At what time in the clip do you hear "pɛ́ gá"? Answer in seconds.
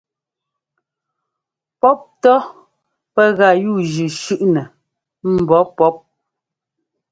3.13-3.49